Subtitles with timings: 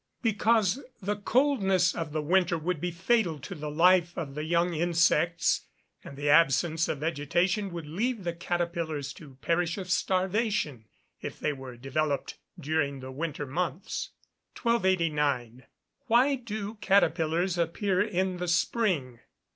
[0.23, 4.73] _Because the coldness of the winter would be fatal to the life of the young
[4.73, 5.67] insects;
[6.03, 10.85] and the absence of vegetation would leave the caterpillars to perish of starvation,
[11.21, 14.09] if they were developed during the winter months.
[14.55, 15.15] [Illustration: Fig.
[15.15, 15.15] 76.
[15.15, 15.69] CATERPILLAR
[16.07, 16.09] FEEDING.] 1289.
[16.41, 19.19] _Why do caterpillars appear in the spring?